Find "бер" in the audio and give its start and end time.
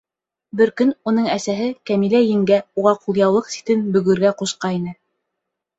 0.61-0.71